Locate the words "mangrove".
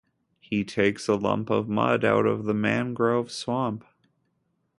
2.55-3.29